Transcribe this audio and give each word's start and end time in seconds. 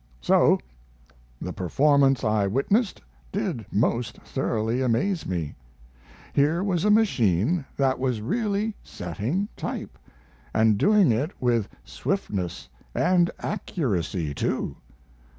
So, 0.19 0.57
the 1.39 1.53
performance 1.53 2.23
I 2.23 2.47
witnessed 2.47 3.01
did 3.31 3.67
most 3.71 4.17
thoroughly 4.23 4.81
amaze 4.81 5.27
me. 5.27 5.53
Here 6.33 6.63
was 6.63 6.83
a 6.83 6.89
machine 6.89 7.65
that 7.77 7.99
was 7.99 8.19
really 8.19 8.73
setting 8.83 9.47
type, 9.55 9.99
and 10.55 10.79
doing 10.79 11.11
it 11.11 11.39
with 11.39 11.69
swiftness 11.85 12.67
and 12.95 13.29
accuracy, 13.43 14.33
too. 14.33 14.75